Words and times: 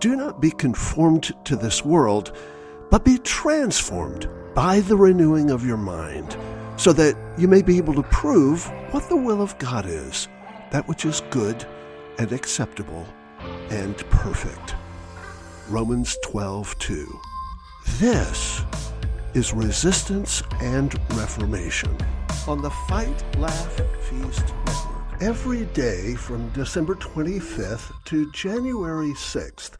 Do 0.00 0.14
not 0.14 0.40
be 0.40 0.52
conformed 0.52 1.34
to 1.44 1.56
this 1.56 1.84
world, 1.84 2.32
but 2.88 3.04
be 3.04 3.18
transformed 3.18 4.28
by 4.54 4.78
the 4.78 4.96
renewing 4.96 5.50
of 5.50 5.66
your 5.66 5.76
mind, 5.76 6.36
so 6.76 6.92
that 6.92 7.16
you 7.36 7.48
may 7.48 7.62
be 7.62 7.78
able 7.78 7.94
to 7.94 8.04
prove 8.04 8.64
what 8.92 9.08
the 9.08 9.16
will 9.16 9.42
of 9.42 9.58
God 9.58 9.86
is, 9.86 10.28
that 10.70 10.86
which 10.86 11.04
is 11.04 11.22
good 11.30 11.66
and 12.18 12.30
acceptable 12.30 13.08
and 13.70 13.96
perfect. 14.10 14.76
Romans 15.68 16.16
12:2. 16.24 17.18
This 17.98 18.62
is 19.34 19.52
resistance 19.52 20.44
and 20.60 20.94
reformation 21.16 21.96
on 22.46 22.62
the 22.62 22.70
Fight 22.88 23.24
Laugh 23.36 23.80
Feast 24.08 24.54
Network. 24.64 25.22
Every 25.22 25.64
day 25.66 26.14
from 26.14 26.48
December 26.50 26.94
25th 26.94 27.92
to 28.04 28.30
January 28.30 29.14
6th 29.14 29.72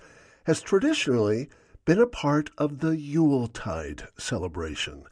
has 0.48 0.62
traditionally 0.62 1.46
been 1.84 1.98
a 2.00 2.06
part 2.06 2.48
of 2.56 2.78
the 2.78 2.96
Yuletide 2.96 4.08
celebration, 4.16 5.04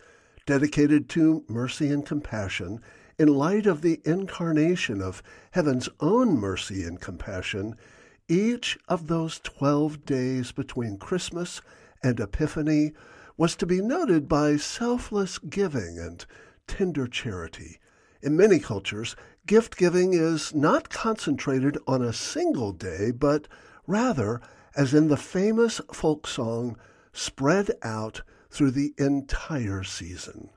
dedicated 0.47 1.11
to 1.11 1.45
mercy 1.47 1.91
and 1.91 2.07
compassion 2.07 2.81
in 3.19 3.29
light 3.29 3.67
of 3.67 3.83
the 3.83 4.01
incarnation 4.07 5.03
of 5.03 5.23
heaven's 5.51 5.91
own 6.01 6.39
mercy 6.39 6.85
and 6.85 7.03
compassion. 7.03 7.75
Each 8.27 8.79
of 8.89 9.09
those 9.09 9.39
12 9.41 10.07
days 10.07 10.53
between 10.53 10.97
Christmas 10.97 11.61
and 12.03 12.19
Epiphany 12.19 12.93
was 13.37 13.57
to 13.57 13.67
be 13.67 13.83
noted 13.83 14.31
by 14.31 14.57
selfless 14.57 15.37
giving 15.37 15.99
and 15.99 16.25
tender 16.67 17.07
charity. 17.07 17.79
In 18.23 18.39
many 18.39 18.59
cultures, 18.59 19.15
gift 19.47 19.77
giving 19.77 20.15
is 20.15 20.55
not 20.55 20.89
concentrated 20.89 21.77
on 21.87 22.01
a 22.01 22.15
single 22.15 22.73
day, 22.73 23.11
but 23.11 23.49
rather, 23.87 24.41
as 24.77 24.95
in 24.95 25.09
the 25.09 25.17
famous 25.17 25.81
folk 25.93 26.27
song, 26.27 26.77
spread 27.13 27.71
out 27.83 28.23
through 28.51 28.71
the 28.71 28.95
entire 28.99 29.83
season. 29.83 30.51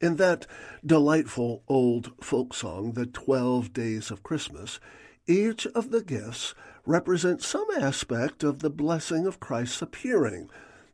In 0.00 0.16
that 0.16 0.46
delightful 0.86 1.62
old 1.68 2.12
folk 2.22 2.54
song, 2.54 2.92
The 2.92 3.06
Twelve 3.06 3.72
Days 3.72 4.10
of 4.10 4.22
Christmas, 4.22 4.80
each 5.26 5.66
of 5.66 5.90
the 5.90 6.02
gifts 6.02 6.54
represents 6.86 7.46
some 7.46 7.66
aspect 7.78 8.42
of 8.42 8.60
the 8.60 8.70
blessing 8.70 9.26
of 9.26 9.40
Christ's 9.40 9.82
appearing, 9.82 10.48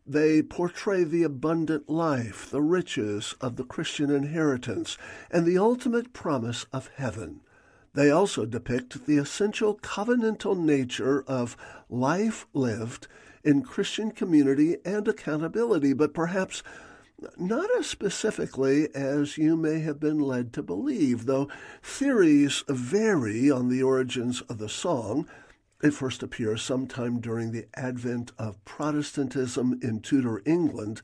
they 0.07 0.41
portray 0.41 1.03
the 1.03 1.25
abundant 1.25 1.89
life, 1.89 2.49
the 2.51 2.63
riches 2.63 3.35
of 3.41 3.57
the 3.57 3.65
Christian 3.65 4.11
inheritance, 4.11 4.97
and 5.31 5.45
the 5.45 5.59
ultimate 5.59 6.13
promise 6.13 6.65
of 6.73 6.91
heaven. 6.95 7.41
They 7.97 8.11
also 8.11 8.45
depict 8.45 9.07
the 9.07 9.17
essential 9.17 9.75
covenantal 9.79 10.55
nature 10.55 11.25
of 11.27 11.57
life 11.89 12.47
lived 12.53 13.09
in 13.43 13.63
Christian 13.63 14.11
community 14.11 14.77
and 14.85 15.09
accountability, 15.09 15.95
but 15.95 16.13
perhaps 16.13 16.63
not 17.39 17.71
as 17.79 17.87
specifically 17.87 18.95
as 18.95 19.39
you 19.39 19.57
may 19.57 19.79
have 19.79 19.99
been 19.99 20.21
led 20.21 20.53
to 20.53 20.63
believe, 20.63 21.25
though 21.25 21.49
theories 21.83 22.65
vary 22.69 23.51
on 23.51 23.71
the 23.71 23.83
origins 23.83 24.43
of 24.43 24.59
the 24.59 24.69
song. 24.69 25.27
It 25.83 25.95
first 25.95 26.23
appears 26.23 26.61
sometime 26.61 27.19
during 27.19 27.53
the 27.53 27.65
advent 27.77 28.31
of 28.37 28.63
Protestantism 28.67 29.81
in 29.83 30.01
Tudor 30.01 30.43
England. 30.45 31.01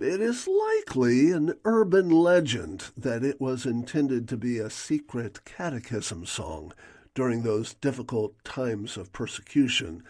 It 0.00 0.20
is 0.20 0.46
likely 0.46 1.32
an 1.32 1.54
urban 1.64 2.08
legend 2.08 2.84
that 2.96 3.24
it 3.24 3.40
was 3.40 3.66
intended 3.66 4.28
to 4.28 4.36
be 4.36 4.58
a 4.58 4.70
secret 4.70 5.44
catechism 5.44 6.24
song 6.24 6.72
during 7.16 7.42
those 7.42 7.74
difficult 7.74 8.32
times 8.44 8.96
of 8.96 9.12
persecution. 9.12 10.04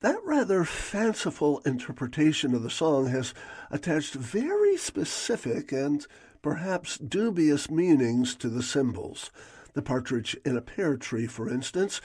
That 0.00 0.18
rather 0.24 0.64
fanciful 0.64 1.60
interpretation 1.64 2.54
of 2.54 2.62
the 2.62 2.68
song 2.68 3.06
has 3.06 3.32
attached 3.70 4.12
very 4.12 4.76
specific 4.76 5.72
and 5.72 6.06
perhaps 6.42 6.98
dubious 6.98 7.70
meanings 7.70 8.34
to 8.34 8.50
the 8.50 8.62
symbols. 8.62 9.30
The 9.72 9.80
partridge 9.80 10.36
in 10.44 10.54
a 10.54 10.60
pear 10.60 10.98
tree, 10.98 11.26
for 11.26 11.48
instance, 11.48 12.02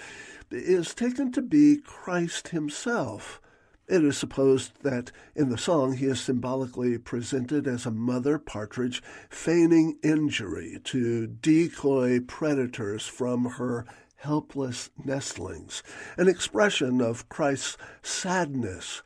is 0.50 0.94
taken 0.94 1.34
to 1.34 1.42
be 1.42 1.82
Christ 1.84 2.50
himself. 2.50 3.42
It 3.88 4.04
is 4.04 4.18
supposed 4.18 4.84
that 4.84 5.14
in 5.34 5.50
the 5.50 5.58
song 5.58 5.96
he 5.96 6.08
is 6.08 6.20
symbolically 6.20 6.98
presented 6.98 7.68
as 7.68 7.86
a 7.86 7.92
mother 7.92 8.38
partridge 8.38 9.02
feigning 9.30 9.98
injury 10.04 10.80
to 10.86 11.28
decoy 11.28 12.20
predators 12.20 13.08
from 13.08 13.46
her 13.46 13.86
helpless 14.18 14.90
nestlings, 15.04 15.84
an 16.18 16.28
expression 16.28 17.00
of 17.00 17.30
Christ's 17.30 17.78
sadness 18.02 19.04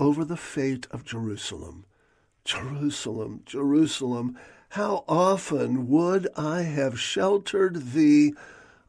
over 0.00 0.24
the 0.24 0.36
fate 0.36 0.88
of 0.90 1.04
Jerusalem. 1.04 1.84
Jerusalem, 2.44 3.42
Jerusalem, 3.44 4.36
how 4.70 5.04
often 5.06 5.86
would 5.88 6.26
I 6.36 6.62
have 6.62 6.98
sheltered 6.98 7.92
thee 7.92 8.34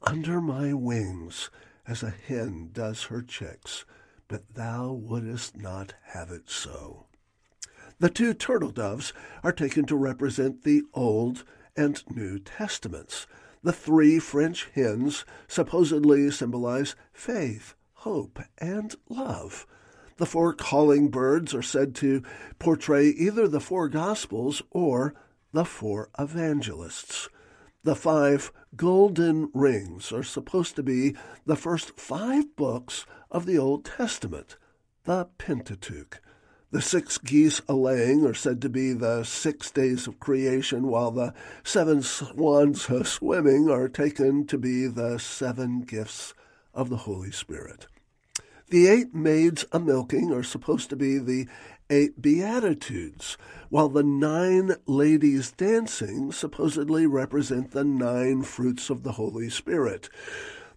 under 0.02 0.42
my 0.42 0.74
wings 0.74 1.52
as 1.86 2.02
a 2.02 2.10
hen 2.10 2.70
does 2.74 3.04
her 3.04 3.22
chicks, 3.22 3.86
but 4.30 4.54
thou 4.54 4.94
wouldest 4.94 5.58
not 5.58 5.96
have 6.14 6.32
it 6.32 6.50
so. 6.50 7.08
The 8.00 8.10
two 8.10 8.34
turtle 8.34 8.72
doves 8.72 9.12
are 9.44 9.52
taken 9.52 9.84
to 9.86 9.98
represent 9.98 10.64
the 10.64 10.84
Old 10.94 11.44
and 11.76 12.02
New 12.10 12.40
Testaments. 12.40 13.28
The 13.62 13.74
three 13.74 14.20
French 14.20 14.70
hens 14.74 15.26
supposedly 15.50 16.32
symbolize 16.32 16.96
faith, 17.12 17.76
hope, 17.96 18.40
and 18.58 18.96
love. 19.10 19.68
The 20.16 20.26
four 20.26 20.54
calling 20.54 21.10
birds 21.10 21.54
are 21.54 21.62
said 21.62 21.94
to 21.96 22.24
portray 22.58 23.08
either 23.08 23.48
the 23.48 23.60
four 23.60 23.90
Gospels 23.90 24.62
or 24.70 25.14
the 25.52 25.66
four 25.66 26.10
evangelists. 26.18 27.28
The 27.84 27.96
five 27.96 28.52
golden 28.76 29.50
rings 29.54 30.12
are 30.12 30.24
supposed 30.24 30.76
to 30.76 30.84
be 30.84 31.16
the 31.46 31.56
first 31.56 32.00
five 32.00 32.56
books 32.56 33.06
of 33.32 33.46
the 33.46 33.58
Old 33.58 33.86
Testament, 33.86 34.58
the 35.06 35.28
Pentateuch. 35.38 36.22
The 36.72 36.82
six 36.82 37.18
geese 37.18 37.62
a 37.68 37.74
laying 37.74 38.26
are 38.26 38.34
said 38.34 38.62
to 38.62 38.70
be 38.70 38.94
the 38.94 39.24
six 39.24 39.72
days 39.72 40.06
of 40.06 40.20
creation, 40.20 40.88
while 40.88 41.10
the 41.12 41.34
seven 41.64 42.04
swans 42.04 42.90
a 42.90 43.04
swimming 43.04 43.70
are 43.70 43.90
taken 43.90 44.46
to 44.48 44.58
be 44.58 44.86
the 44.86 45.18
seven 45.18 45.82
gifts 45.82 46.34
of 46.74 46.90
the 46.90 46.98
Holy 46.98 47.32
Spirit. 47.32 47.88
The 48.70 48.88
eight 48.88 49.16
maids 49.16 49.66
a 49.72 49.80
milking 49.80 50.32
are 50.32 50.44
supposed 50.44 50.92
to 50.92 50.96
be 50.96 51.18
the 51.18 51.48
eight 51.90 52.22
Beatitudes, 52.22 53.36
while 53.70 53.90
the 53.90 54.04
nine 54.04 54.76
ladies 54.86 55.52
dancing 55.52 56.32
supposedly 56.32 57.08
represent 57.08 57.72
the 57.72 57.84
nine 57.84 58.44
fruits 58.44 58.92
of 58.92 59.02
the 59.02 59.14
Holy 59.14 59.50
Spirit. 59.50 60.08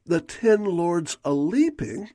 The 0.06 0.22
ten 0.22 0.64
lords 0.64 1.19
a 1.22 1.34
leaping 1.34 2.08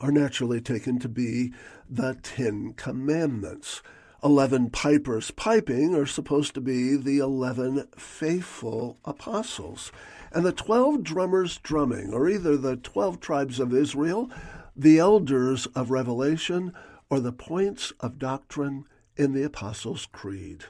are 0.00 0.12
naturally 0.12 0.60
taken 0.60 0.98
to 0.98 1.08
be 1.08 1.52
the 1.88 2.16
Ten 2.22 2.72
Commandments. 2.74 3.82
Eleven 4.22 4.70
pipers 4.70 5.30
piping 5.30 5.94
are 5.94 6.06
supposed 6.06 6.54
to 6.54 6.60
be 6.60 6.96
the 6.96 7.18
eleven 7.18 7.86
faithful 7.96 8.98
apostles. 9.04 9.92
And 10.32 10.44
the 10.44 10.52
twelve 10.52 11.02
drummers 11.02 11.58
drumming 11.58 12.12
are 12.12 12.28
either 12.28 12.56
the 12.56 12.76
twelve 12.76 13.20
tribes 13.20 13.60
of 13.60 13.72
Israel, 13.72 14.30
the 14.76 14.98
elders 14.98 15.66
of 15.66 15.90
Revelation, 15.90 16.72
or 17.10 17.20
the 17.20 17.32
points 17.32 17.92
of 18.00 18.18
doctrine 18.18 18.84
in 19.16 19.32
the 19.32 19.42
Apostles' 19.42 20.06
Creed. 20.12 20.64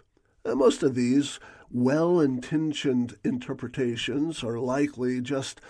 most 0.45 0.83
of 0.83 0.95
these 0.95 1.41
well 1.71 2.21
intentioned 2.21 3.17
interpretations 3.25 4.43
are 4.43 4.59
likely 4.59 5.21
just 5.21 5.61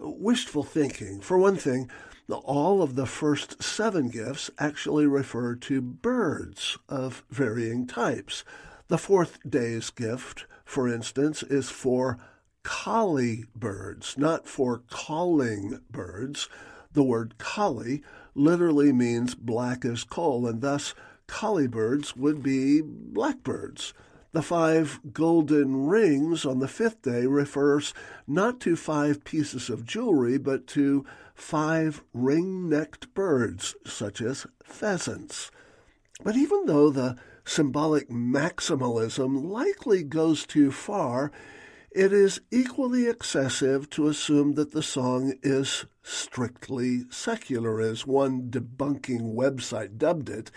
wishful 0.00 0.62
thinking. 0.62 1.20
For 1.20 1.38
one 1.38 1.56
thing, 1.56 1.90
all 2.28 2.82
of 2.82 2.94
the 2.94 3.06
first 3.06 3.62
seven 3.62 4.08
gifts 4.08 4.50
actually 4.58 5.06
refer 5.06 5.54
to 5.56 5.80
birds 5.80 6.78
of 6.88 7.24
varying 7.30 7.86
types. 7.86 8.44
The 8.88 8.98
fourth 8.98 9.38
day's 9.48 9.90
gift, 9.90 10.46
for 10.64 10.88
instance, 10.88 11.42
is 11.42 11.70
for 11.70 12.18
colly 12.62 13.44
birds, 13.54 14.16
not 14.18 14.46
for 14.46 14.82
calling 14.90 15.80
birds. 15.90 16.48
The 16.92 17.02
word 17.02 17.38
colly 17.38 18.02
literally 18.34 18.92
means 18.92 19.34
black 19.34 19.84
as 19.84 20.04
coal, 20.04 20.46
and 20.46 20.60
thus 20.60 20.94
colly 21.26 21.66
birds 21.66 22.16
would 22.16 22.42
be 22.42 22.80
blackbirds. 22.82 23.94
The 24.32 24.42
five 24.42 25.00
golden 25.12 25.86
rings 25.86 26.44
on 26.44 26.60
the 26.60 26.68
fifth 26.68 27.02
day 27.02 27.26
refers 27.26 27.92
not 28.28 28.60
to 28.60 28.76
five 28.76 29.24
pieces 29.24 29.68
of 29.68 29.84
jewelry, 29.84 30.38
but 30.38 30.68
to 30.68 31.04
five 31.34 32.04
ring 32.14 32.68
necked 32.68 33.12
birds, 33.12 33.74
such 33.84 34.20
as 34.22 34.46
pheasants. 34.62 35.50
But 36.22 36.36
even 36.36 36.66
though 36.66 36.90
the 36.90 37.16
symbolic 37.44 38.08
maximalism 38.08 39.50
likely 39.50 40.04
goes 40.04 40.46
too 40.46 40.70
far, 40.70 41.32
it 41.90 42.12
is 42.12 42.40
equally 42.52 43.08
excessive 43.08 43.90
to 43.90 44.06
assume 44.06 44.52
that 44.52 44.70
the 44.70 44.82
song 44.82 45.34
is 45.42 45.86
strictly 46.04 47.02
secular, 47.10 47.80
as 47.80 48.06
one 48.06 48.48
debunking 48.48 49.34
website 49.34 49.98
dubbed 49.98 50.28
it. 50.28 50.52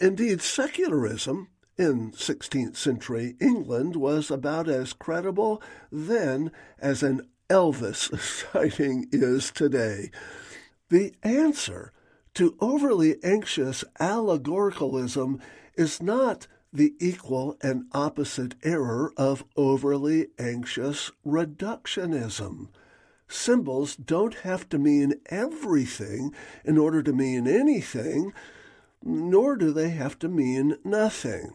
Indeed, 0.00 0.40
secularism 0.40 1.48
in 1.78 2.12
16th 2.12 2.76
century 2.76 3.36
England 3.40 3.96
was 3.96 4.30
about 4.30 4.68
as 4.68 4.92
credible 4.92 5.62
then 5.90 6.50
as 6.78 7.02
an 7.02 7.22
Elvis 7.48 8.18
sighting 8.52 9.06
is 9.12 9.50
today. 9.50 10.10
The 10.88 11.14
answer 11.22 11.92
to 12.34 12.56
overly 12.60 13.16
anxious 13.22 13.84
allegoricalism 14.00 15.40
is 15.76 16.02
not 16.02 16.46
the 16.72 16.94
equal 16.98 17.56
and 17.62 17.86
opposite 17.92 18.54
error 18.62 19.12
of 19.16 19.44
overly 19.56 20.28
anxious 20.38 21.10
reductionism. 21.26 22.68
Symbols 23.28 23.96
don't 23.96 24.34
have 24.34 24.68
to 24.68 24.78
mean 24.78 25.14
everything 25.26 26.32
in 26.64 26.78
order 26.78 27.02
to 27.02 27.12
mean 27.12 27.46
anything, 27.48 28.32
nor 29.02 29.56
do 29.56 29.72
they 29.72 29.90
have 29.90 30.18
to 30.18 30.28
mean 30.28 30.76
nothing. 30.84 31.54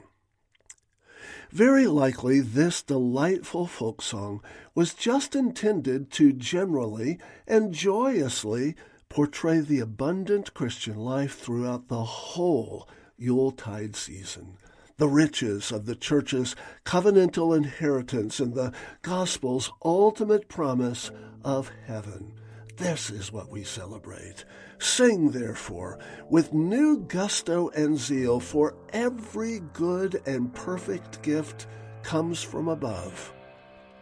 Very 1.51 1.85
likely, 1.85 2.39
this 2.39 2.81
delightful 2.81 3.67
folk 3.67 4.01
song 4.01 4.41
was 4.73 4.93
just 4.93 5.35
intended 5.35 6.09
to 6.11 6.31
generally 6.31 7.19
and 7.45 7.73
joyously 7.73 8.75
portray 9.09 9.59
the 9.59 9.81
abundant 9.81 10.53
Christian 10.53 10.95
life 10.95 11.37
throughout 11.37 11.89
the 11.89 12.03
whole 12.03 12.87
Yuletide 13.17 13.95
season 13.97 14.57
the 14.97 15.09
riches 15.09 15.71
of 15.71 15.87
the 15.87 15.95
church's 15.95 16.55
covenantal 16.85 17.57
inheritance 17.57 18.39
and 18.39 18.53
the 18.53 18.71
gospel's 19.01 19.71
ultimate 19.83 20.47
promise 20.47 21.09
of 21.43 21.71
heaven. 21.87 22.33
This 22.81 23.11
is 23.11 23.31
what 23.31 23.51
we 23.51 23.63
celebrate. 23.63 24.43
Sing, 24.79 25.29
therefore, 25.29 25.99
with 26.31 26.51
new 26.51 26.97
gusto 26.97 27.69
and 27.69 27.95
zeal, 27.95 28.39
for 28.39 28.73
every 28.91 29.59
good 29.73 30.19
and 30.25 30.51
perfect 30.55 31.21
gift 31.21 31.67
comes 32.01 32.41
from 32.41 32.67
above, 32.67 33.31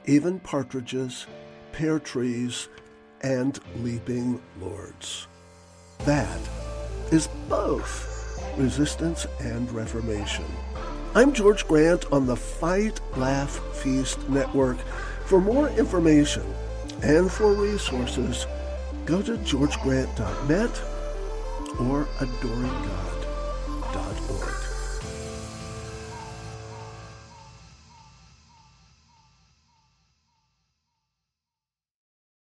even 0.06 0.40
partridges, 0.40 1.28
pear 1.74 2.00
trees, 2.00 2.70
and 3.20 3.60
leaping 3.84 4.42
lords. 4.62 5.28
That 6.06 6.40
is 7.12 7.28
both 7.50 8.56
resistance 8.58 9.28
and 9.42 9.70
reformation. 9.74 10.46
I'm 11.16 11.34
George 11.34 11.68
Grant 11.68 12.10
on 12.14 12.26
the 12.26 12.38
Fight, 12.38 13.02
Laugh, 13.18 13.60
Feast 13.76 14.30
Network. 14.30 14.78
For 15.26 15.42
more 15.42 15.68
information 15.72 16.46
and 17.04 17.30
for 17.30 17.54
resources, 17.54 18.48
go 19.10 19.22
to 19.24 19.38
georgegrant.net 19.38 20.82
or 21.80 22.06
adoringgod.org. 22.20 24.79